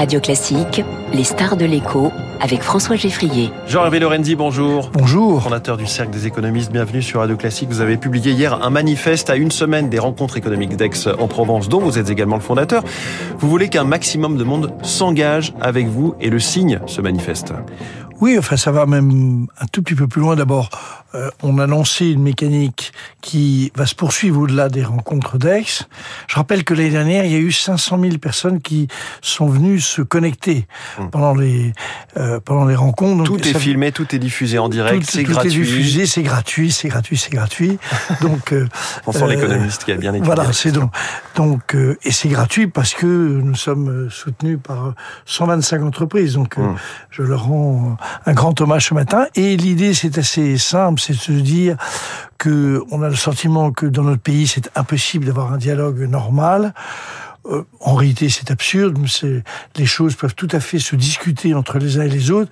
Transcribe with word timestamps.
Radio 0.00 0.18
Classique, 0.18 0.82
les 1.12 1.24
stars 1.24 1.58
de 1.58 1.66
l'écho 1.66 2.10
avec 2.40 2.62
François 2.62 2.96
Geffrier. 2.96 3.50
Jean-Hervé 3.66 3.98
Lorenzi, 3.98 4.34
bonjour. 4.34 4.90
Bonjour. 4.94 5.42
Fondateur 5.42 5.76
du 5.76 5.86
Cercle 5.86 6.10
des 6.10 6.26
économistes, 6.26 6.72
bienvenue 6.72 7.02
sur 7.02 7.20
Radio 7.20 7.36
Classique. 7.36 7.68
Vous 7.68 7.82
avez 7.82 7.98
publié 7.98 8.32
hier 8.32 8.62
un 8.62 8.70
manifeste 8.70 9.28
à 9.28 9.36
une 9.36 9.50
semaine 9.50 9.90
des 9.90 9.98
rencontres 9.98 10.38
économiques 10.38 10.74
d'Aix 10.74 11.06
en 11.18 11.28
Provence, 11.28 11.68
dont 11.68 11.80
vous 11.80 11.98
êtes 11.98 12.08
également 12.08 12.36
le 12.36 12.40
fondateur. 12.40 12.82
Vous 13.40 13.50
voulez 13.50 13.68
qu'un 13.68 13.84
maximum 13.84 14.38
de 14.38 14.44
monde 14.44 14.72
s'engage 14.82 15.52
avec 15.60 15.86
vous 15.86 16.14
et 16.18 16.30
le 16.30 16.38
signe 16.38 16.80
ce 16.86 17.02
manifeste? 17.02 17.52
Oui, 18.22 18.36
enfin 18.38 18.56
ça 18.56 18.70
va 18.70 18.86
même 18.86 19.48
un 19.60 19.66
tout 19.66 19.82
petit 19.82 19.94
peu 19.94 20.06
plus 20.06 20.22
loin. 20.22 20.34
D'abord, 20.34 20.70
euh, 21.14 21.30
on 21.42 21.58
a 21.58 21.66
lancé 21.66 22.06
une 22.06 22.22
mécanique 22.22 22.92
qui 23.20 23.72
va 23.74 23.86
se 23.86 23.94
poursuivre 23.94 24.40
au-delà 24.40 24.68
des 24.68 24.84
rencontres 24.84 25.38
d'Aix. 25.38 25.86
Je 26.28 26.34
rappelle 26.36 26.64
que 26.64 26.74
l'année 26.74 26.90
dernière, 26.90 27.24
il 27.24 27.32
y 27.32 27.36
a 27.36 27.38
eu 27.38 27.52
500 27.52 28.00
000 28.00 28.18
personnes 28.18 28.60
qui 28.60 28.88
sont 29.20 29.48
venues 29.48 29.80
se 29.80 30.02
connecter 30.02 30.66
mmh. 30.98 31.06
pendant 31.08 31.34
les 31.34 31.72
euh, 32.16 32.40
pendant 32.40 32.64
les 32.64 32.74
rencontres. 32.74 33.24
tout 33.24 33.46
est 33.46 33.58
filmé, 33.58 33.92
tout 33.92 34.14
est 34.14 34.18
diffusé 34.18 34.58
en 34.58 34.68
direct, 34.68 35.04
c'est 35.08 35.22
gratuit. 35.22 35.50
Tout 35.50 35.56
est 35.58 35.60
diffusé, 35.60 36.06
c'est 36.06 36.22
gratuit, 36.22 36.72
c'est 36.72 36.88
gratuit, 36.88 37.16
c'est 37.16 37.30
gratuit. 37.30 37.78
Donc, 38.20 38.52
euh, 38.52 38.68
on 39.06 39.12
sent 39.12 39.26
l'économiste 39.28 39.84
qui 39.84 39.92
a 39.92 39.96
bien 39.96 40.12
étudié. 40.12 40.34
Voilà, 40.34 40.52
c'est 40.52 40.72
donc 40.72 40.92
donc 41.36 41.74
euh, 41.74 41.98
et 42.02 42.10
c'est 42.10 42.28
gratuit 42.28 42.66
parce 42.66 42.94
que 42.94 43.06
nous 43.06 43.54
sommes 43.54 44.08
soutenus 44.10 44.58
par 44.62 44.94
125 45.26 45.82
entreprises. 45.82 46.34
Donc, 46.34 46.56
mmh. 46.56 46.76
je 47.10 47.22
leur 47.22 47.44
rends 47.44 47.96
un 48.26 48.32
grand 48.32 48.60
hommage 48.60 48.88
ce 48.88 48.94
matin. 48.94 49.26
Et 49.34 49.56
l'idée, 49.56 49.94
c'est 49.94 50.18
assez 50.18 50.58
simple, 50.58 50.99
c'est 51.00 51.14
de 51.14 51.18
se 51.18 51.32
dire 51.32 51.76
que 52.38 52.82
on 52.90 53.02
a 53.02 53.08
le 53.08 53.16
sentiment 53.16 53.72
que 53.72 53.86
dans 53.86 54.02
notre 54.02 54.22
pays, 54.22 54.46
c'est 54.46 54.70
impossible 54.76 55.26
d'avoir 55.26 55.52
un 55.52 55.58
dialogue 55.58 56.00
normal. 56.00 56.74
Euh, 57.46 57.64
en 57.80 57.94
réalité, 57.94 58.28
c'est 58.28 58.50
absurde. 58.50 58.98
Les 59.76 59.86
choses 59.86 60.14
peuvent 60.14 60.34
tout 60.34 60.48
à 60.52 60.60
fait 60.60 60.78
se 60.78 60.96
discuter 60.96 61.54
entre 61.54 61.78
les 61.78 61.98
uns 61.98 62.02
et 62.02 62.08
les 62.08 62.30
autres. 62.30 62.50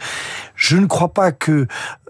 Je 0.55 0.77
ne 0.77 0.86
crois 0.86 1.12
pas 1.12 1.33
que 1.33 1.67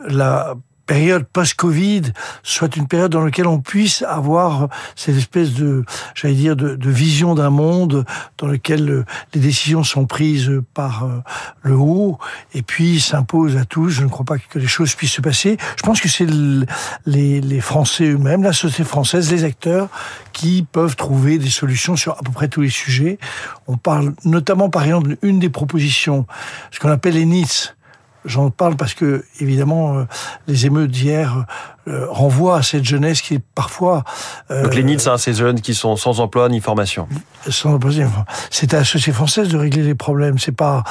la 0.07 0.55
période 0.89 1.25
post-Covid 1.25 2.03
soit 2.43 2.75
une 2.77 2.89
période 2.89 3.13
dans 3.13 3.23
laquelle 3.23 3.47
on 3.47 3.61
puisse 3.61 4.03
avoir 4.03 4.69
cette 4.97 5.17
espèce 5.17 5.53
de, 5.53 5.85
j'allais 6.15 6.35
dire, 6.35 6.57
de, 6.57 6.75
de 6.75 6.91
vision 6.91 7.35
d'un 7.35 7.51
monde 7.51 8.07
dans 8.39 8.47
lequel 8.47 8.91
euh, 8.91 9.05
les 9.35 9.41
décisions 9.41 9.85
sont 9.85 10.07
prises 10.07 10.51
par 10.73 11.05
euh, 11.05 11.21
le 11.63 11.77
haut 11.77 12.19
et 12.55 12.63
puis 12.63 13.01
s'imposent 13.01 13.59
à 13.59 13.67
tous. 13.67 13.91
Je 13.91 14.03
ne 14.03 14.09
crois 14.09 14.25
pas 14.25 14.39
que 14.39 14.59
les 14.59 14.67
choses 14.67 14.95
puissent 14.95 15.13
se 15.13 15.21
passer. 15.21 15.59
Je 15.77 15.83
pense 15.83 16.01
que 16.01 16.09
c'est 16.09 16.27
les, 17.07 17.41
les 17.41 17.61
Français 17.61 18.07
eux-mêmes, 18.07 18.43
la 18.43 18.55
société 18.55 18.85
française, 18.85 19.31
les 19.31 19.45
acteurs 19.45 19.91
qui 20.33 20.67
peuvent 20.73 20.97
trouver 20.97 21.37
des 21.37 21.51
solutions 21.51 21.97
sur 21.97 22.13
à 22.13 22.23
peu 22.25 22.33
près 22.33 22.49
tous 22.49 22.63
les 22.63 22.71
sujets. 22.71 23.19
On 23.67 23.77
parle 23.77 24.15
notamment, 24.25 24.71
par 24.71 24.85
exemple, 24.85 25.19
une 25.21 25.39
des 25.39 25.51
propositions, 25.51 26.27
ce 26.71 26.81
qu'on 26.81 26.91
appelle 26.91 27.15
les 27.15 27.27
NITS, 27.27 27.77
J'en 28.29 28.51
parle 28.51 28.77
parce 28.77 28.93
que, 28.93 29.25
évidemment, 29.41 30.01
euh, 30.01 30.05
les 30.47 30.67
émeutes 30.67 30.91
d'hier 30.91 31.47
euh, 31.89 32.07
renvoient 32.11 32.59
à 32.59 32.63
cette 32.63 32.85
jeunesse 32.85 33.23
qui 33.23 33.35
est 33.35 33.43
parfois... 33.55 34.05
Euh, 34.51 34.63
Donc 34.63 34.75
les 34.75 34.85
NIDS, 34.85 35.09
hein, 35.09 35.19
ces 35.19 35.35
jeunes 35.35 35.61
qui 35.61 35.75
sont 35.75 35.97
sans 35.97 36.21
emploi 36.21 36.49
ni 36.49 36.61
formation. 36.61 37.09
Sans 37.49 37.75
emploi, 37.75 37.91
c'est 38.51 38.75
à 38.75 38.79
la 38.79 38.85
société 38.85 39.13
française 39.13 39.49
de 39.49 39.57
régler 39.57 39.83
les 39.83 39.95
problèmes. 39.95 40.39
C'est 40.39 40.53
pas... 40.53 40.85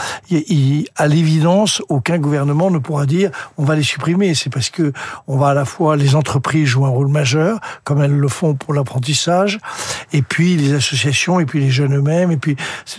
à 0.95 1.07
l'évidence, 1.07 1.81
aucun 1.89 2.17
gouvernement 2.17 2.71
ne 2.71 2.79
pourra 2.79 3.05
dire 3.05 3.29
on 3.57 3.63
va 3.63 3.75
les 3.75 3.83
supprimer. 3.83 4.33
C'est 4.33 4.49
parce 4.49 4.69
que 4.69 4.93
on 5.27 5.37
va 5.37 5.49
à 5.49 5.53
la 5.53 5.65
fois... 5.65 5.95
Les 5.95 6.15
entreprises 6.15 6.67
jouent 6.67 6.85
un 6.85 6.89
rôle 6.89 7.07
majeur, 7.07 7.59
comme 7.83 8.01
elles 8.01 8.17
le 8.17 8.27
font 8.27 8.55
pour 8.55 8.73
l'apprentissage, 8.73 9.59
et 10.13 10.21
puis 10.21 10.57
les 10.57 10.73
associations, 10.73 11.39
et 11.39 11.45
puis 11.45 11.59
les 11.59 11.69
jeunes 11.69 11.95
eux-mêmes, 11.95 12.31
et 12.31 12.37
puis 12.37 12.55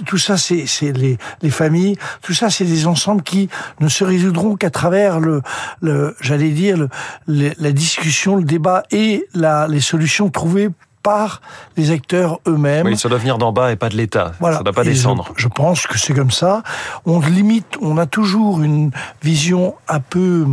tout 0.06 0.18
ça, 0.18 0.36
c'est 0.36 0.66
les, 0.92 1.18
les 1.42 1.50
familles. 1.50 1.96
Tout 2.22 2.34
ça, 2.34 2.50
c'est 2.50 2.64
des 2.64 2.86
ensembles 2.86 3.22
qui 3.22 3.48
ne 3.80 3.88
se 3.88 4.04
résoudront 4.04 4.56
qu'à 4.56 4.70
travers 4.70 5.20
le, 5.20 5.42
le 5.80 6.14
j'allais 6.20 6.50
dire, 6.50 6.76
le, 6.76 6.88
la 7.26 7.72
discussion, 7.72 7.87
le 8.36 8.42
débat 8.42 8.82
et 8.90 9.26
la, 9.34 9.66
les 9.68 9.80
solutions 9.80 10.30
trouvées 10.30 10.70
par 11.02 11.40
les 11.76 11.90
acteurs 11.90 12.40
eux-mêmes. 12.46 12.86
Oui, 12.86 12.98
ça 12.98 13.08
doit 13.08 13.18
venir 13.18 13.38
d'en 13.38 13.52
bas 13.52 13.72
et 13.72 13.76
pas 13.76 13.88
de 13.88 13.96
l'État. 13.96 14.32
Voilà. 14.40 14.56
Ça 14.56 14.60
ne 14.60 14.64
doit 14.64 14.74
pas 14.74 14.84
descendre. 14.84 15.32
Je, 15.36 15.44
je, 15.44 15.48
pense 15.48 15.86
que 15.86 15.98
c'est 15.98 16.12
comme 16.12 16.30
ça. 16.30 16.62
On 17.06 17.20
limite, 17.20 17.78
on 17.80 17.98
a 17.98 18.06
toujours 18.06 18.62
une 18.62 18.90
vision 19.22 19.74
un 19.88 20.00
peu 20.00 20.46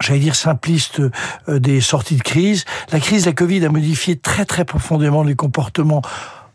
j'allais 0.00 0.20
dire 0.20 0.36
simpliste 0.36 1.00
euh, 1.00 1.58
des 1.58 1.80
sorties 1.80 2.16
de 2.16 2.22
crise. 2.22 2.64
La 2.92 3.00
crise 3.00 3.24
de 3.24 3.30
la 3.30 3.34
Covid 3.34 3.64
a 3.64 3.68
modifié 3.68 4.16
très 4.16 4.44
très 4.44 4.64
profondément 4.64 5.22
les 5.22 5.34
comportements 5.34 6.02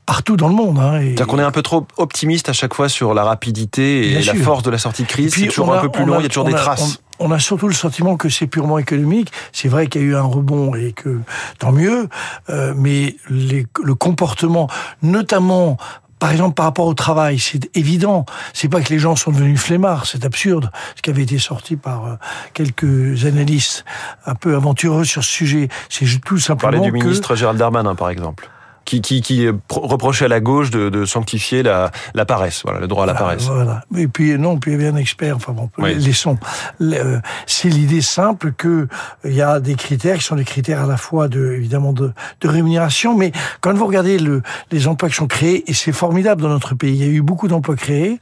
partout 0.06 0.36
dans 0.36 0.48
le 0.48 0.56
monde. 0.56 0.80
Hein, 0.80 1.00
C'est-à-dire 1.02 1.28
qu'on 1.28 1.40
est 1.40 1.44
un 1.44 1.52
peu 1.52 1.62
trop 1.62 1.86
optimiste 1.98 2.50
à 2.50 2.54
chaque 2.54 2.74
fois 2.74 2.90
sur 2.90 3.14
la 3.14 3.24
rapidité 3.24 4.12
et 4.12 4.22
la 4.22 4.36
force 4.36 4.64
de 4.64 4.70
la 4.70 4.78
sortie 4.78 5.04
de 5.04 5.08
crise. 5.08 5.34
C'est 5.34 5.48
toujours 5.48 5.74
un 5.74 5.82
peu 5.82 5.90
plus 5.90 6.06
long, 6.06 6.20
il 6.20 6.24
y 6.24 6.26
a 6.26 6.30
toujours 6.30 6.46
des 6.46 6.54
traces. 6.54 7.00
On, 7.20 7.32
a 7.32 7.40
surtout 7.40 7.68
le 7.68 7.74
sentiment 7.74 8.18
que 8.18 8.30
c'est 8.30 8.48
purement 8.48 8.78
économique. 8.78 9.32
C'est 9.52 9.68
vrai 9.68 9.88
qu'il 9.88 10.02
y 10.02 10.04
a 10.06 10.08
eu 10.08 10.16
un 10.16 10.24
rebond 10.24 10.76
et 10.76 10.94
que 10.94 11.20
tant 11.60 11.72
mieux, 11.72 12.10
euh, 12.50 12.74
mais 12.76 13.16
les, 13.30 13.66
le 13.84 13.96
comportement, 13.96 14.68
notamment 15.02 15.78
par 16.24 16.32
exemple, 16.32 16.54
par 16.54 16.68
rapport 16.68 16.88
au 16.88 16.94
travail, 16.94 17.38
c'est 17.38 17.70
évident. 17.76 18.26
C'est 18.54 18.70
pas 18.70 18.80
que 18.80 18.88
les 18.88 18.98
gens 18.98 19.18
sont 19.18 19.32
devenus 19.32 19.60
flemmards, 19.60 20.06
c'est 20.06 20.24
absurde. 20.24 20.72
Ce 20.96 21.02
qui 21.02 21.10
avait 21.10 21.24
été 21.24 21.38
sorti 21.38 21.76
par 21.76 22.06
euh, 22.06 22.16
quelques 22.54 23.26
analystes 23.26 23.84
un 24.26 24.34
peu 24.34 24.56
aventureux 24.56 25.04
sur 25.04 25.22
ce 25.22 25.30
sujet, 25.30 25.68
c'est 25.90 26.06
tout 26.24 26.40
simplement. 26.40 26.72
Parler 26.72 26.92
du 26.92 26.94
ministre 26.94 27.36
Gérald 27.36 27.60
Darmanin, 27.60 27.96
par 27.96 28.10
exemple 28.10 28.50
qui, 28.86 29.02
qui, 29.02 29.22
qui 29.22 29.48
reprochait 29.70 30.26
à 30.26 30.28
la 30.28 30.40
gauche 30.40 30.70
de, 30.70 30.90
de 30.90 31.06
sanctifier 31.06 31.64
la, 31.64 31.92
la, 32.14 32.26
paresse, 32.26 32.62
voilà, 32.64 32.80
le 32.80 32.88
droit 32.88 33.04
à 33.04 33.08
la 33.08 33.14
paresse. 33.14 33.44
Voilà. 33.44 33.84
Et 33.98 34.08
puis 34.08 34.38
non, 34.38 34.58
puis 34.58 34.72
il 34.72 34.74
y 34.74 34.78
avait 34.78 34.94
un 34.94 34.98
expert. 34.98 35.36
Enfin 35.36 35.54
bon, 35.54 35.70
oui. 35.78 35.96
laissons. 35.96 36.38
Euh, 36.82 37.20
c'est 37.46 37.70
l'idée 37.70 38.02
simple 38.02 38.54
que 38.54 38.68
euh, 38.68 38.88
il 39.26 39.34
y 39.34 39.42
a 39.42 39.60
des 39.60 39.76
critères 39.76 40.18
qui 40.18 40.24
sont 40.24 40.36
des 40.36 40.46
critères 40.46 40.82
à 40.82 40.88
la 40.88 40.98
fois 40.98 41.28
de 41.28 41.54
évidemment 41.54 41.94
de, 41.94 42.12
de 42.42 42.48
rémunération, 42.48 43.18
mais 43.18 43.32
quand 43.62 43.74
vous 43.74 43.86
regardez 43.86 44.20
le, 44.20 44.42
les 44.72 44.88
emplois 44.88 45.10
qui 45.10 45.16
sont 45.16 45.28
créés, 45.28 45.70
et 45.70 45.74
c'est 45.74 45.92
formidable 45.92 46.42
dans 46.42 46.50
notre 46.50 46.76
pays, 46.76 46.96
il 46.96 47.02
y 47.02 47.04
a 47.04 47.12
eu 47.12 47.22
beaucoup 47.22 47.48
d'emplois 47.48 47.76
créés 47.76 48.20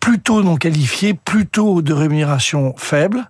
plutôt 0.00 0.42
non 0.42 0.56
qualifiés, 0.56 1.14
plutôt 1.14 1.82
de 1.82 1.92
rémunération 1.92 2.74
faible. 2.76 3.28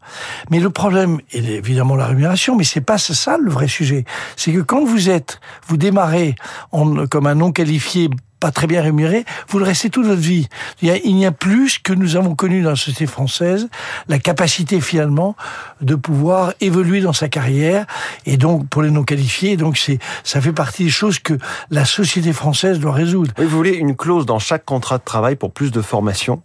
Mais 0.50 0.60
le 0.60 0.70
problème 0.70 1.18
est 1.32 1.44
évidemment 1.44 1.96
la 1.96 2.06
rémunération, 2.06 2.56
mais 2.56 2.64
c'est 2.64 2.80
pas 2.80 2.98
ça 2.98 3.36
le 3.38 3.50
vrai 3.50 3.68
sujet. 3.68 4.04
C'est 4.36 4.52
que 4.52 4.60
quand 4.60 4.84
vous 4.84 5.10
êtes, 5.10 5.40
vous 5.66 5.76
démarrez 5.76 6.36
en, 6.72 7.06
comme 7.06 7.26
un 7.26 7.34
non 7.34 7.52
qualifié 7.52 8.08
pas 8.40 8.50
très 8.50 8.66
bien 8.66 8.80
rémunéré, 8.80 9.26
vous 9.48 9.58
le 9.58 9.66
restez 9.66 9.90
toute 9.90 10.06
votre 10.06 10.20
vie. 10.20 10.48
Il 10.80 11.14
n'y 11.14 11.26
a, 11.26 11.32
plus 11.32 11.78
que 11.78 11.92
nous 11.92 12.16
avons 12.16 12.34
connu 12.34 12.62
dans 12.62 12.70
la 12.70 12.76
société 12.76 13.06
française, 13.06 13.68
la 14.08 14.18
capacité 14.18 14.80
finalement 14.80 15.36
de 15.82 15.94
pouvoir 15.94 16.54
évoluer 16.62 17.02
dans 17.02 17.12
sa 17.12 17.28
carrière, 17.28 17.84
et 18.24 18.38
donc 18.38 18.66
pour 18.68 18.80
les 18.80 18.90
non 18.90 19.04
qualifiés, 19.04 19.58
donc 19.58 19.76
c'est 19.76 19.98
ça 20.24 20.40
fait 20.40 20.54
partie 20.54 20.84
des 20.84 20.90
choses 20.90 21.18
que 21.18 21.34
la 21.70 21.84
société 21.84 22.32
française 22.32 22.80
doit 22.80 22.92
résoudre. 22.92 23.32
vous 23.36 23.48
voulez 23.48 23.72
une 23.72 23.94
clause 23.94 24.24
dans 24.24 24.38
chaque 24.38 24.64
contrat 24.64 24.96
de 24.96 25.04
travail 25.04 25.36
pour 25.36 25.52
plus 25.52 25.70
de 25.70 25.82
formation? 25.82 26.42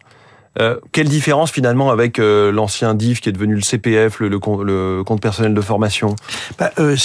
Euh, 0.59 0.79
quelle 0.91 1.09
différence 1.09 1.51
finalement 1.51 1.91
avec 1.91 2.19
euh, 2.19 2.51
l'ancien 2.51 2.93
DIF 2.93 3.21
qui 3.21 3.29
est 3.29 3.33
devenu 3.33 3.55
le 3.55 3.61
CPF, 3.61 4.19
le, 4.19 4.39
compte 4.39 5.21
personnel 5.21 5.53
de 5.53 5.61
formation? 5.61 6.15
Bah, 6.57 6.71
euh, 6.79 6.95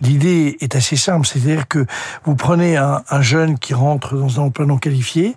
L'idée 0.00 0.56
est 0.60 0.76
assez 0.76 0.96
simple, 0.96 1.26
c'est-à-dire 1.26 1.68
que 1.68 1.84
vous 2.24 2.36
prenez 2.36 2.76
un 2.76 3.22
jeune 3.22 3.58
qui 3.58 3.74
rentre 3.74 4.14
dans 4.14 4.40
un 4.40 4.44
emploi 4.44 4.66
non 4.66 4.78
qualifié, 4.78 5.34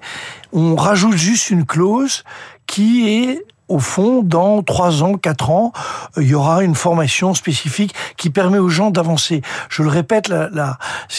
on 0.53 0.75
rajoute 0.75 1.15
juste 1.15 1.49
une 1.49 1.65
clause 1.65 2.23
qui 2.67 3.09
est 3.09 3.43
au 3.69 3.79
fond, 3.79 4.23
dans 4.23 4.63
trois 4.63 5.03
ans, 5.03 5.13
quatre 5.13 5.51
ans, 5.51 5.71
il 6.17 6.27
y 6.27 6.33
aura 6.33 6.63
une 6.63 6.75
formation 6.75 7.33
spécifique 7.33 7.93
qui 8.17 8.29
permet 8.29 8.57
aux 8.57 8.69
gens 8.69 8.89
d'avancer. 8.89 9.41
Je 9.69 9.83
le 9.83 9.89
répète, 9.89 10.31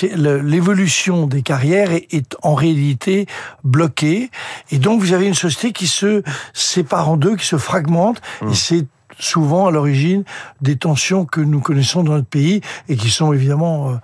l'évolution 0.02 1.26
des 1.26 1.42
carrières 1.42 1.92
est, 1.92 2.36
en 2.42 2.54
réalité 2.54 3.26
bloquée. 3.64 4.30
Et 4.70 4.78
donc, 4.78 5.00
vous 5.00 5.12
avez 5.12 5.26
une 5.26 5.34
société 5.34 5.72
qui 5.72 5.86
se 5.86 6.22
sépare 6.52 7.08
en 7.08 7.16
deux, 7.16 7.36
qui 7.36 7.47
se 7.47 7.56
fragmente. 7.56 8.20
Et 8.42 8.47
mmh. 8.47 8.54
c'est 8.54 8.86
souvent 9.18 9.66
à 9.66 9.70
l'origine 9.70 10.24
des 10.60 10.76
tensions 10.76 11.24
que 11.24 11.41
nous 11.41 11.60
connaissons 11.60 12.03
dans 12.03 12.12
notre 12.12 12.28
pays 12.28 12.60
et 12.88 12.96
qui 12.96 13.10
sont 13.10 13.32
évidemment 13.32 13.91
euh, 13.91 13.96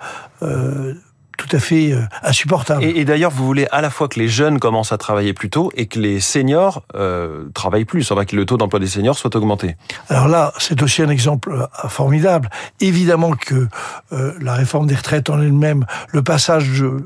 euh 0.43 0.95
tout 1.37 1.49
à 1.53 1.59
fait 1.59 1.93
euh, 1.93 2.03
insupportable. 2.23 2.85
Et, 2.85 3.01
et 3.01 3.05
d'ailleurs, 3.05 3.31
vous 3.31 3.45
voulez 3.45 3.67
à 3.71 3.81
la 3.81 3.91
fois 3.91 4.09
que 4.09 4.19
les 4.19 4.29
jeunes 4.29 4.59
commencent 4.59 4.93
à 4.93 4.99
travailler 4.99 5.33
plus 5.33 5.51
tôt 5.51 5.71
et 5.75 5.87
que 5.87 5.99
les 5.99 6.21
seniors 6.21 6.83
euh, 6.95 7.45
travaillent 7.55 7.85
plus, 7.85 8.11
enfin 8.11 8.25
que 8.25 8.37
le 8.37 8.47
taux 8.47 8.57
d'emploi 8.57 8.81
des 8.81 8.87
seniors 8.87 9.17
soit 9.17 9.35
augmenté. 9.37 9.77
Alors 10.09 10.29
là, 10.29 10.53
c'est 10.59 10.83
aussi 10.83 11.03
un 11.03 11.09
exemple 11.09 11.53
euh, 11.53 11.89
formidable. 11.89 12.51
Évidemment 12.81 13.33
que 13.33 13.69
euh, 14.13 14.33
la 14.41 14.55
réforme 14.55 14.87
des 14.87 14.95
retraites 14.95 15.31
en 15.31 15.41
elle-même, 15.41 15.85
le 16.13 16.23
passage, 16.23 16.81
de, 16.81 17.05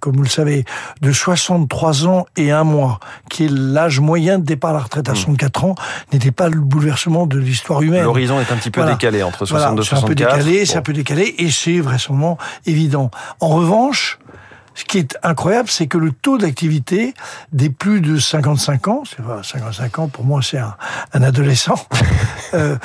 comme 0.00 0.16
vous 0.16 0.22
le 0.22 0.28
savez, 0.28 0.64
de 1.00 1.12
63 1.12 2.06
ans 2.06 2.26
et 2.36 2.50
un 2.50 2.64
mois, 2.64 3.00
qui 3.28 3.44
est 3.44 3.50
l'âge 3.50 4.00
moyen 4.00 4.38
de 4.38 4.44
départ 4.44 4.70
à 4.70 4.74
la 4.74 4.80
retraite 4.80 5.08
à 5.08 5.14
64 5.14 5.62
hmm. 5.62 5.68
ans, 5.68 5.74
n'était 6.12 6.30
pas 6.30 6.48
le 6.48 6.60
bouleversement 6.60 7.26
de 7.26 7.38
l'histoire 7.38 7.82
humaine. 7.82 8.04
L'horizon 8.04 8.40
est 8.40 8.52
un 8.52 8.56
petit 8.56 8.70
peu 8.70 8.84
décalé 8.84 9.22
entre 9.22 9.44
62 9.44 9.82
et 9.82 9.84
64. 9.84 9.88
C'est 9.88 10.04
un 10.04 10.08
peu 10.08 10.14
décalé, 10.14 10.66
c'est 10.66 10.78
un 10.78 10.82
peu 10.82 10.92
décalé, 10.92 11.34
et 11.38 11.50
c'est 11.50 11.80
vraisemblablement 11.80 12.38
évident. 12.66 13.10
En 13.40 13.56
revanche, 13.60 14.18
ce 14.74 14.84
qui 14.84 14.98
est 14.98 15.18
incroyable, 15.22 15.68
c'est 15.68 15.86
que 15.88 15.98
le 15.98 16.12
taux 16.12 16.38
d'activité 16.38 17.14
des 17.52 17.70
plus 17.70 18.00
de 18.00 18.18
55 18.18 18.88
ans, 18.88 19.02
c'est 19.04 19.22
pas 19.22 19.42
55 19.42 19.98
ans 19.98 20.08
pour 20.08 20.24
moi, 20.24 20.40
c'est 20.42 20.58
un, 20.58 20.74
un, 21.12 21.22
adolescent, 21.22 21.74
euh, 22.54 22.76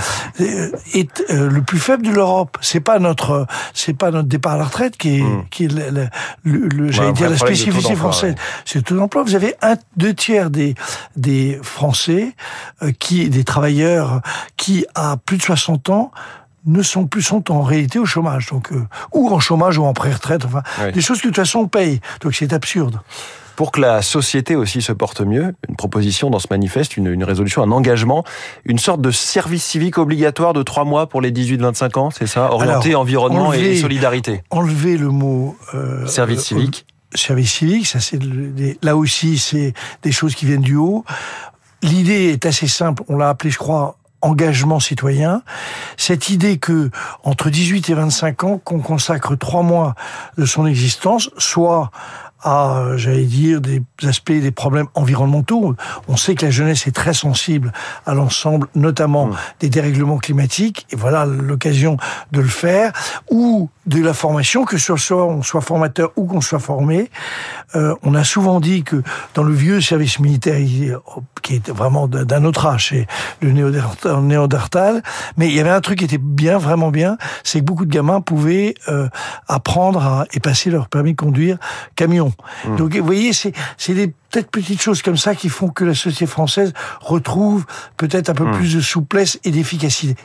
est 0.93 1.23
euh, 1.29 1.49
le 1.49 1.61
plus 1.61 1.79
faible 1.79 2.05
de 2.05 2.11
l'Europe. 2.11 2.57
C'est 2.59 2.79
pas 2.79 2.99
notre, 2.99 3.47
c'est 3.73 3.93
pas 3.93 4.11
notre 4.11 4.27
départ 4.27 4.53
à 4.53 4.57
la 4.57 4.65
retraite 4.65 4.97
qui 4.97 5.19
est, 5.19 5.23
mmh. 5.23 5.45
qui 5.49 5.65
est 5.65 5.73
le, 5.73 6.09
le, 6.43 6.67
le 6.67 6.91
j'allais 6.91 7.13
dire 7.13 7.29
la 7.29 7.37
spécificité 7.37 7.95
française. 7.95 8.33
Ouais. 8.33 8.41
C'est 8.65 8.79
le 8.79 8.83
taux 8.83 8.97
d'emploi. 8.97 9.23
Vous 9.23 9.35
avez 9.35 9.55
un 9.61 9.75
deux 9.95 10.13
tiers 10.13 10.49
des 10.49 10.75
des 11.15 11.59
Français 11.61 12.35
euh, 12.81 12.91
qui, 12.97 13.29
des 13.29 13.43
travailleurs 13.43 14.21
qui 14.57 14.85
à 14.95 15.17
plus 15.17 15.37
de 15.37 15.43
60 15.43 15.89
ans 15.89 16.11
ne 16.65 16.81
sont 16.81 17.07
plus 17.07 17.21
sont 17.21 17.51
en 17.51 17.61
réalité 17.61 17.99
au 17.99 18.05
chômage, 18.05 18.47
donc 18.47 18.71
euh, 18.71 18.87
ou 19.13 19.29
en 19.29 19.39
chômage 19.39 19.77
ou 19.77 19.85
en 19.85 19.93
pré-retraite, 19.93 20.45
enfin 20.45 20.63
oui. 20.83 20.91
des 20.91 21.01
choses 21.01 21.19
que 21.19 21.27
de 21.27 21.29
toute 21.29 21.35
façon 21.37 21.59
on 21.59 21.67
paye. 21.67 21.99
Donc 22.21 22.35
c'est 22.35 22.53
absurde. 22.53 22.99
Pour 23.55 23.71
que 23.71 23.79
la 23.79 24.01
société 24.01 24.55
aussi 24.55 24.81
se 24.81 24.91
porte 24.91 25.21
mieux, 25.21 25.55
une 25.69 25.75
proposition 25.77 26.29
dans 26.29 26.39
ce 26.39 26.47
manifeste, 26.49 26.97
une, 26.97 27.07
une 27.07 27.23
résolution, 27.23 27.63
un 27.63 27.71
engagement, 27.71 28.25
une 28.65 28.79
sorte 28.79 28.99
de 28.99 29.11
service 29.11 29.63
civique 29.63 29.97
obligatoire 29.97 30.51
de 30.51 30.61
trois 30.61 30.83
mois 30.83 31.07
pour 31.07 31.21
les 31.21 31.31
18-25 31.31 31.99
ans, 31.99 32.09
c'est 32.11 32.27
ça? 32.27 32.51
Orienté 32.51 32.89
Alors, 32.89 33.01
environnement 33.01 33.47
enlever, 33.47 33.77
et 33.77 33.81
solidarité. 33.81 34.43
Enlever 34.49 34.97
le 34.97 35.07
mot 35.07 35.55
euh, 35.73 36.05
service 36.05 36.41
civique. 36.41 36.85
Euh, 37.13 37.17
service 37.17 37.53
civique, 37.53 37.87
ça 37.87 38.01
c'est 38.01 38.19
là 38.81 38.97
aussi 38.97 39.37
c'est 39.37 39.73
des 40.03 40.11
choses 40.11 40.35
qui 40.35 40.45
viennent 40.45 40.61
du 40.61 40.75
haut. 40.75 41.05
L'idée 41.81 42.31
est 42.33 42.45
assez 42.45 42.67
simple. 42.67 43.03
On 43.07 43.15
l'a 43.15 43.29
appelé, 43.29 43.51
je 43.51 43.57
crois, 43.57 43.95
engagement 44.25 44.79
citoyen, 44.79 45.43
cette 45.97 46.29
idée 46.29 46.57
que 46.57 46.89
entre 47.23 47.49
18 47.49 47.89
et 47.89 47.93
25 47.93 48.43
ans, 48.43 48.57
qu'on 48.57 48.79
consacre 48.79 49.35
trois 49.35 49.63
mois 49.63 49.95
de 50.37 50.45
son 50.45 50.65
existence, 50.65 51.29
soit 51.37 51.91
à, 52.45 52.91
j'allais 52.95 53.25
dire, 53.25 53.59
des 53.59 53.81
aspects, 54.03 54.31
des 54.31 54.51
problèmes 54.51 54.87
environnementaux. 54.93 55.75
On 56.07 56.15
sait 56.15 56.35
que 56.35 56.45
la 56.45 56.51
jeunesse 56.51 56.87
est 56.87 56.95
très 56.95 57.13
sensible 57.13 57.73
à 58.05 58.13
l'ensemble, 58.13 58.67
notamment 58.75 59.27
mmh. 59.27 59.35
des 59.61 59.69
dérèglements 59.69 60.17
climatiques, 60.17 60.85
et 60.91 60.95
voilà 60.95 61.25
l'occasion 61.25 61.97
de 62.31 62.39
le 62.39 62.47
faire, 62.47 62.93
ou 63.31 63.69
de 63.87 64.01
la 64.01 64.13
formation, 64.13 64.63
que 64.63 64.77
ce 64.77 64.95
soit 64.95 65.25
on 65.25 65.41
soit 65.41 65.61
formateur 65.61 66.11
ou 66.15 66.25
qu'on 66.25 66.41
soit 66.41 66.59
formé. 66.59 67.09
Euh, 67.75 67.95
on 68.03 68.15
a 68.15 68.23
souvent 68.23 68.59
dit 68.59 68.83
que 68.83 69.01
dans 69.33 69.43
le 69.43 69.53
vieux 69.53 69.81
service 69.81 70.19
militaire, 70.19 70.59
qui 71.41 71.55
était 71.55 71.71
vraiment 71.71 72.07
d'un 72.07 72.45
autre 72.45 72.65
âge, 72.65 72.89
c'est 72.89 73.07
le 73.41 73.51
néandertal, 73.51 75.03
mais 75.37 75.47
il 75.47 75.55
y 75.55 75.59
avait 75.59 75.69
un 75.69 75.81
truc 75.81 75.99
qui 75.99 76.05
était 76.05 76.17
bien, 76.17 76.57
vraiment 76.57 76.91
bien, 76.91 77.17
c'est 77.43 77.59
que 77.59 77.65
beaucoup 77.65 77.85
de 77.85 77.91
gamins 77.91 78.21
pouvaient 78.21 78.75
euh, 78.87 79.09
apprendre 79.47 80.01
à, 80.03 80.25
et 80.33 80.39
passer 80.39 80.69
leur 80.69 80.89
permis 80.89 81.11
de 81.11 81.17
conduire 81.17 81.57
camion. 81.95 82.31
Mmh. 82.65 82.75
Donc 82.75 82.95
vous 82.95 83.05
voyez, 83.05 83.31
c'est 83.33 83.53
des 83.93 84.13
peut-être 84.35 84.51
petites 84.51 84.81
choses 84.81 85.01
comme 85.01 85.15
ça 85.17 85.33
qui 85.33 85.47
font 85.47 85.69
que 85.69 85.85
la 85.85 85.93
société 85.93 86.25
française 86.25 86.73
retrouve 86.99 87.65
peut-être 87.95 88.29
un 88.29 88.33
peu 88.33 88.43
mmh. 88.43 88.57
plus 88.57 88.75
de 88.75 88.81
souplesse 88.81 89.39
et 89.43 89.51
d'efficacité. 89.51 90.15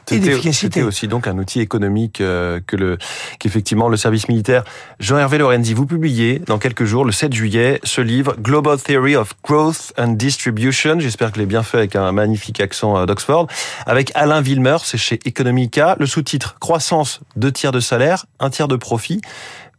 C'était 0.53 0.83
aussi 0.83 1.07
donc 1.07 1.29
un 1.29 1.39
outil 1.39 1.61
économique 1.61 2.21
euh, 2.21 2.61
que 2.67 2.77
le 2.77 2.99
qu'effectivement 3.39 3.89
le 3.89 3.97
service 3.97 4.29
militaire. 4.29 4.65
Jean-Hervé 4.99 5.39
Lorenzi, 5.39 5.75
vous 5.75 5.87
publiez 5.87 6.41
dans 6.41 6.59
quelques 6.59 6.85
jours, 6.85 7.05
le 7.05 7.13
7 7.13 7.33
juillet, 7.33 7.81
ce 7.85 8.01
livre 8.01 8.35
Global 8.41 8.81
Theory 8.81 9.17
of 9.17 9.33
Growth 9.45 9.93
and 9.97 10.13
Distribution. 10.13 10.99
J'espère 10.99 11.31
que 11.31 11.37
je 11.37 11.41
l'ai 11.41 11.47
bien 11.47 11.63
fait 11.63 11.79
avec 11.79 11.97
un 11.97 12.11
magnifique 12.13 12.61
accent 12.61 12.97
euh, 12.97 13.07
d'Oxford. 13.07 13.47
Avec 13.87 14.11
Alain 14.15 14.41
Vilmer, 14.41 14.79
c'est 14.83 14.99
chez 14.99 15.21
Economica. 15.25 15.97
Le 15.99 16.07
sous-titre 16.07 16.57
Croissance, 16.59 17.21
deux 17.37 17.53
tiers 17.53 17.73
de 17.73 17.81
salaire, 17.81 18.27
un 18.41 18.51
tiers 18.51 18.69
de 18.69 18.77
profit. 18.77 19.21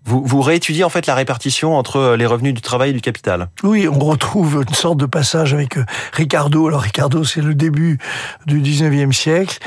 Vous, 0.03 0.23
vous 0.25 0.41
réétudiez 0.41 0.83
en 0.83 0.89
fait 0.89 1.05
la 1.05 1.15
répartition 1.15 1.75
entre 1.77 2.15
les 2.17 2.25
revenus 2.25 2.53
du 2.53 2.61
travail 2.61 2.89
et 2.89 2.93
du 2.93 3.01
capital? 3.01 3.49
Oui, 3.63 3.87
on 3.87 3.99
retrouve 3.99 4.63
une 4.67 4.73
sorte 4.73 4.97
de 4.97 5.05
passage 5.05 5.53
avec 5.53 5.77
euh, 5.77 5.85
Ricardo. 6.13 6.67
Alors 6.67 6.81
Ricardo, 6.81 7.23
c'est 7.23 7.41
le 7.41 7.53
début 7.53 7.99
du 8.45 8.61
19e 8.61 9.11
siècle 9.11 9.59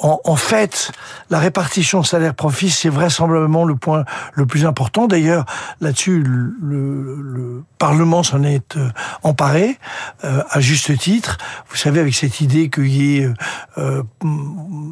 en, 0.00 0.20
en, 0.24 0.36
fait, 0.36 0.92
la 1.30 1.38
répartition 1.38 2.02
salaire-profit, 2.02 2.70
c'est 2.70 2.88
vraisemblablement 2.88 3.64
le 3.64 3.74
point 3.74 4.04
le 4.34 4.46
plus 4.46 4.64
important. 4.64 5.06
D'ailleurs, 5.06 5.44
là-dessus, 5.80 6.22
le, 6.22 6.54
le, 6.62 7.16
le, 7.20 7.62
Parlement 7.78 8.24
s'en 8.24 8.42
est 8.42 8.76
euh, 8.76 8.88
emparé, 9.22 9.78
euh, 10.24 10.42
à 10.50 10.60
juste 10.60 10.98
titre. 10.98 11.38
Vous 11.70 11.76
savez, 11.76 12.00
avec 12.00 12.12
cette 12.12 12.40
idée 12.40 12.70
qu'il 12.70 12.88
y 12.88 13.18
ait 13.18 13.28
euh, 13.78 14.02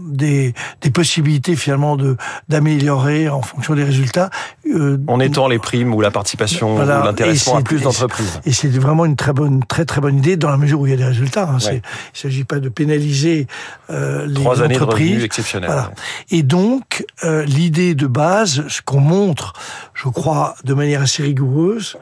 des, 0.08 0.54
des, 0.82 0.90
possibilités 0.90 1.56
finalement 1.56 1.96
de 1.96 2.16
d'améliorer 2.48 3.28
en 3.28 3.42
fonction 3.42 3.74
des 3.74 3.82
résultats. 3.82 4.30
Euh, 4.72 4.98
en 5.08 5.18
étant 5.18 5.48
les 5.48 5.58
primes 5.58 5.94
ou 5.94 6.00
la 6.00 6.12
participation 6.12 6.76
voilà, 6.76 7.00
ou 7.00 7.04
l'intéressement 7.06 7.56
à 7.56 7.62
plus 7.62 7.82
d'entreprises. 7.82 8.40
Et 8.44 8.52
c'est 8.52 8.68
vraiment 8.68 9.04
une 9.04 9.16
très 9.16 9.32
bonne, 9.32 9.64
très 9.64 9.84
très 9.84 10.00
bonne 10.00 10.18
idée 10.18 10.36
dans 10.36 10.50
la 10.50 10.56
mesure 10.56 10.80
où 10.80 10.86
il 10.86 10.90
y 10.90 10.94
a 10.94 10.96
des 10.96 11.04
résultats. 11.04 11.48
Hein. 11.50 11.58
Ouais. 11.64 11.72
Il 11.72 12.18
ne 12.18 12.18
s'agit 12.18 12.44
pas 12.44 12.60
de 12.60 12.68
pénaliser 12.68 13.48
les 13.88 14.34
Trois 14.34 14.62
années 14.62 14.78
entreprises. 14.96 15.20
De 15.20 15.24
exceptionnel. 15.24 15.70
Voilà. 15.70 15.92
Et 16.30 16.42
donc, 16.42 17.04
euh, 17.24 17.44
l'idée 17.44 17.94
de 17.94 18.06
base, 18.06 18.66
ce 18.68 18.82
qu'on 18.82 19.00
montre, 19.00 19.52
je 19.94 20.08
crois, 20.08 20.54
de 20.64 20.74
manière 20.74 21.02
assez 21.02 21.22
rigoureuse, 21.22 21.96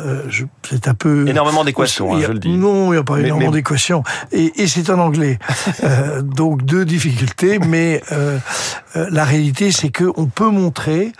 euh, 0.00 0.22
c'est 0.68 0.88
un 0.88 0.94
peu 0.94 1.28
énormément 1.28 1.64
d'équations, 1.64 2.14
hein, 2.14 2.20
je 2.26 2.32
le 2.32 2.38
dis. 2.38 2.48
Non, 2.48 2.92
il 2.92 2.96
n'y 2.96 3.00
a 3.00 3.04
pas 3.04 3.16
mais, 3.16 3.26
énormément 3.26 3.52
mais... 3.52 3.58
d'équations, 3.58 4.02
et, 4.32 4.62
et 4.62 4.66
c'est 4.66 4.90
en 4.90 4.98
anglais. 4.98 5.38
euh, 5.84 6.20
donc 6.22 6.64
deux 6.64 6.84
difficultés, 6.84 7.58
mais 7.60 8.02
euh, 8.10 8.38
la 8.94 9.24
réalité, 9.24 9.70
c'est 9.70 9.90
que 9.90 10.10
on 10.16 10.26
peut 10.26 10.50
montrer 10.50 11.12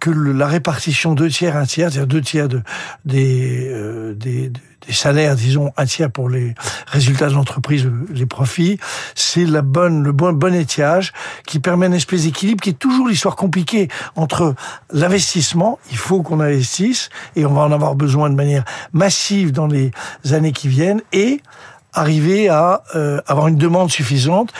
que 0.00 0.10
le, 0.10 0.32
la 0.32 0.46
répartition 0.46 1.14
deux 1.14 1.28
tiers 1.28 1.56
un 1.56 1.66
tiers, 1.66 1.92
c'est-à-dire 1.92 2.06
deux 2.06 2.22
tiers 2.22 2.48
de 2.48 2.62
des, 3.04 3.70
des, 4.16 4.50
des 4.86 4.92
salaires, 4.92 5.36
disons 5.36 5.72
un 5.76 5.86
tiers 5.86 6.10
pour 6.10 6.28
les 6.28 6.54
résultats 6.86 7.28
de 7.28 7.34
l'entreprise, 7.34 7.88
les 8.10 8.26
profits, 8.26 8.78
c'est 9.14 9.44
la 9.44 9.62
bonne, 9.62 10.02
le 10.02 10.12
bon, 10.12 10.32
bon 10.32 10.54
étiage 10.54 11.12
qui 11.46 11.58
permet 11.58 11.86
une 11.86 11.94
espèce 11.94 12.24
d'équilibre 12.24 12.60
qui 12.60 12.70
est 12.70 12.78
toujours 12.78 13.08
l'histoire 13.08 13.36
compliquée 13.36 13.88
entre 14.16 14.54
l'investissement, 14.92 15.78
il 15.90 15.96
faut 15.96 16.22
qu'on 16.22 16.40
investisse 16.40 17.10
et 17.36 17.46
on 17.46 17.52
va 17.52 17.62
en 17.62 17.72
avoir 17.72 17.94
besoin 17.94 18.30
de 18.30 18.34
manière 18.34 18.64
massive 18.92 19.52
dans 19.52 19.66
les 19.66 19.90
années 20.30 20.52
qui 20.52 20.68
viennent 20.68 21.02
et 21.12 21.40
arriver 21.92 22.48
à 22.48 22.82
euh, 22.94 23.20
avoir 23.26 23.48
une 23.48 23.56
demande 23.56 23.90
suffisante. 23.90 24.52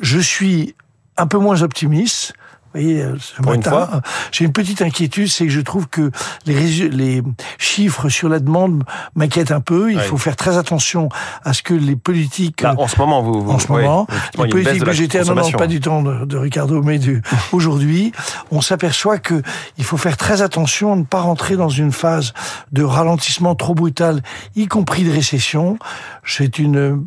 Je 0.00 0.18
suis 0.18 0.74
un 1.16 1.26
peu 1.26 1.38
moins 1.38 1.62
optimiste 1.62 2.34
vous 2.74 2.80
voyez, 2.80 3.04
ce 3.18 3.40
Pour 3.40 3.52
matin, 3.52 4.02
j'ai 4.30 4.44
une 4.44 4.52
petite 4.52 4.82
inquiétude, 4.82 5.28
c'est 5.28 5.46
que 5.46 5.52
je 5.52 5.60
trouve 5.60 5.88
que 5.88 6.10
les, 6.46 6.88
les 6.88 7.22
chiffres 7.58 8.08
sur 8.08 8.28
la 8.28 8.40
demande 8.40 8.84
m'inquiètent 9.14 9.52
un 9.52 9.60
peu. 9.60 9.90
Il 9.92 10.00
faut 10.00 10.18
faire 10.18 10.36
très 10.36 10.58
attention 10.58 11.08
à 11.44 11.52
ce 11.52 11.62
que 11.62 11.74
les 11.74 11.96
politiques... 11.96 12.60
Là, 12.62 12.74
en 12.76 12.86
ce 12.86 12.98
moment, 12.98 13.22
vous... 13.22 13.42
vous 13.42 13.50
en 13.50 13.58
ce 13.58 13.72
moment, 13.72 14.06
oui, 14.36 14.44
les 14.44 14.50
politiques 14.50 14.84
budgétaires, 14.84 15.24
non, 15.26 15.34
non, 15.34 15.50
pas 15.52 15.66
du 15.66 15.80
temps 15.80 16.02
de, 16.02 16.24
de 16.24 16.36
Ricardo, 16.36 16.82
mais 16.82 17.00
aujourd'hui, 17.52 18.12
on 18.50 18.60
s'aperçoit 18.60 19.18
que 19.18 19.42
il 19.78 19.84
faut 19.84 19.96
faire 19.96 20.16
très 20.16 20.42
attention 20.42 20.92
à 20.92 20.96
ne 20.96 21.04
pas 21.04 21.20
rentrer 21.20 21.56
dans 21.56 21.68
une 21.68 21.92
phase 21.92 22.34
de 22.72 22.82
ralentissement 22.82 23.54
trop 23.54 23.74
brutal, 23.74 24.22
y 24.56 24.66
compris 24.66 25.04
de 25.04 25.10
récession. 25.10 25.78
C'est 26.24 26.58
une 26.58 27.06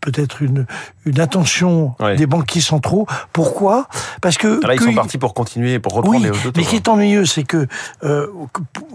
peut-être 0.00 0.42
une, 0.42 0.66
une 1.04 1.20
attention 1.20 1.94
des 2.16 2.26
banquiers 2.26 2.60
centraux. 2.60 3.06
Pourquoi? 3.32 3.88
Parce 4.20 4.38
que... 4.38 4.64
Là, 4.66 4.74
ils 4.74 4.91
sont 4.94 5.00
partis 5.00 5.18
pour 5.18 5.34
continuer, 5.34 5.78
pour 5.78 5.94
reprendre 5.94 6.16
oui, 6.18 6.22
les 6.24 6.30
taux. 6.30 6.52
Mais 6.56 6.62
ce 6.64 6.70
qui 6.70 6.76
est 6.76 6.88
ennuyeux, 6.88 7.26
c'est 7.26 7.44
que, 7.44 7.66
euh, 8.04 8.26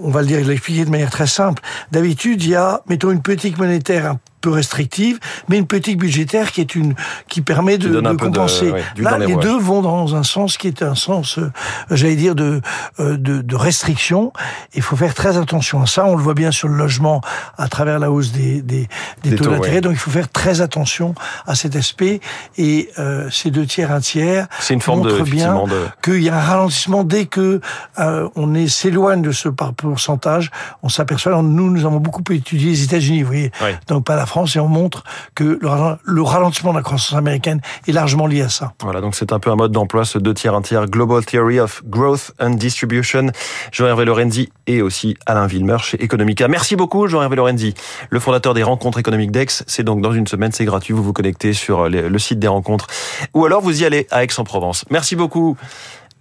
on 0.01 0.09
va 0.09 0.21
le 0.21 0.27
dire, 0.27 0.45
l'expliquer 0.45 0.85
de 0.85 0.89
manière 0.89 1.09
très 1.09 1.27
simple. 1.27 1.61
D'habitude, 1.91 2.43
il 2.43 2.49
y 2.49 2.55
a, 2.55 2.81
mettons, 2.87 3.11
une 3.11 3.21
politique 3.21 3.57
monétaire 3.57 4.15
peu 4.47 4.53
restrictive, 4.53 5.19
mais 5.47 5.57
une 5.57 5.67
politique 5.67 5.97
budgétaire 5.97 6.51
qui 6.53 6.61
est 6.61 6.73
une 6.75 6.95
qui 7.27 7.41
permet 7.41 7.77
de, 7.77 7.89
de 7.99 8.13
compenser. 8.15 8.67
De, 8.67 8.71
ouais, 8.71 8.83
Là, 8.97 9.17
les, 9.17 9.27
les 9.27 9.35
deux 9.35 9.59
vont 9.59 9.81
dans 9.81 10.15
un 10.15 10.23
sens 10.23 10.57
qui 10.57 10.67
est 10.67 10.81
un 10.81 10.95
sens, 10.95 11.37
euh, 11.37 11.51
j'allais 11.91 12.15
dire, 12.15 12.35
de, 12.35 12.61
euh, 12.99 13.17
de, 13.17 13.41
de 13.41 13.55
restriction. 13.55 14.31
Il 14.73 14.81
faut 14.81 14.95
faire 14.95 15.13
très 15.13 15.37
attention 15.37 15.81
à 15.81 15.85
ça. 15.85 16.05
On 16.05 16.15
le 16.15 16.23
voit 16.23 16.33
bien 16.33 16.51
sur 16.51 16.67
le 16.69 16.77
logement 16.77 17.21
à 17.57 17.67
travers 17.67 17.99
la 17.99 18.09
hausse 18.09 18.31
des, 18.31 18.61
des, 18.61 18.87
des, 19.23 19.31
des 19.31 19.35
taux, 19.35 19.45
taux 19.45 19.51
d'intérêt. 19.51 19.75
Ouais. 19.75 19.81
Donc, 19.81 19.93
il 19.93 19.99
faut 20.05 20.11
faire 20.11 20.29
très 20.29 20.61
attention 20.61 21.13
à 21.45 21.55
cet 21.55 21.75
aspect. 21.75 22.21
Et 22.57 22.89
euh, 22.99 23.29
ces 23.29 23.51
deux 23.51 23.65
tiers, 23.65 23.91
un 23.91 23.99
tiers, 23.99 24.47
c'est 24.59 24.73
une 24.73 24.81
forme 24.81 24.99
montre 24.99 25.23
de, 25.25 25.29
bien 25.29 25.55
de... 25.65 25.87
qu'il 26.03 26.23
y 26.23 26.29
a 26.29 26.37
un 26.37 26.45
ralentissement 26.51 27.03
dès 27.03 27.25
que 27.25 27.59
euh, 27.99 28.29
on 28.35 28.47
s'éloigne 28.67 29.21
de 29.21 29.33
ce 29.33 29.49
pourcentage. 29.49 30.51
On 30.83 30.89
s'aperçoit. 30.89 31.41
Nous, 31.41 31.69
nous 31.69 31.85
avons 31.85 31.99
beaucoup 31.99 32.23
étudié 32.31 32.71
les 32.71 32.83
États-Unis, 32.83 33.21
vous 33.23 33.27
voyez, 33.27 33.51
ouais. 33.61 33.77
donc 33.87 34.05
pas 34.05 34.15
la 34.15 34.25
France 34.37 34.55
et 34.55 34.59
on 34.59 34.67
montre 34.67 35.03
que 35.33 35.57
le 36.03 36.21
ralentissement 36.21 36.71
de 36.71 36.77
la 36.77 36.83
croissance 36.83 37.17
américaine 37.17 37.59
est 37.87 37.91
largement 37.91 38.27
lié 38.27 38.43
à 38.43 38.49
ça. 38.49 38.73
Voilà, 38.83 39.01
donc 39.01 39.15
c'est 39.15 39.33
un 39.33 39.39
peu 39.39 39.49
un 39.49 39.55
mode 39.55 39.71
d'emploi, 39.71 40.05
ce 40.05 40.19
deux 40.19 40.35
tiers, 40.35 40.53
un 40.53 40.61
tiers, 40.61 40.85
Global 40.85 41.25
Theory 41.25 41.59
of 41.59 41.81
Growth 41.85 42.33
and 42.39 42.51
Distribution. 42.51 43.31
Jean-Hervé 43.71 44.05
Lorenzi 44.05 44.49
et 44.67 44.83
aussi 44.83 45.17
Alain 45.25 45.47
Villemeur 45.47 45.83
chez 45.83 46.03
Economica. 46.03 46.47
Merci 46.47 46.75
beaucoup, 46.75 47.07
Jean-Hervé 47.07 47.35
Lorenzi, 47.35 47.73
le 48.11 48.19
fondateur 48.19 48.53
des 48.53 48.61
rencontres 48.61 48.99
économiques 48.99 49.31
d'Aix. 49.31 49.47
C'est 49.65 49.83
donc 49.83 50.01
dans 50.01 50.13
une 50.13 50.27
semaine, 50.27 50.51
c'est 50.51 50.65
gratuit. 50.65 50.93
Vous 50.93 51.01
vous 51.01 51.13
connectez 51.13 51.53
sur 51.53 51.89
le 51.89 52.19
site 52.19 52.37
des 52.37 52.47
rencontres 52.47 52.85
ou 53.33 53.43
alors 53.43 53.61
vous 53.61 53.81
y 53.81 53.85
allez 53.85 54.05
à 54.11 54.23
Aix-en-Provence. 54.23 54.85
Merci 54.91 55.15
beaucoup 55.15 55.57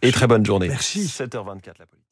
et 0.01 0.11
très 0.11 0.27
bonne 0.27 0.47
journée. 0.47 0.69
Merci. 0.69 1.01
7h24 1.01 1.75
la 1.81 1.85
police. 1.85 2.06